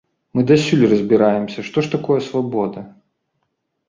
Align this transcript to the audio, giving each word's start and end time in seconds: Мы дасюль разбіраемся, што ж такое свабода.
Мы 0.37 0.43
дасюль 0.51 0.85
разбіраемся, 0.93 1.65
што 1.67 1.77
ж 1.87 1.91
такое 1.95 2.17
свабода. 2.29 2.83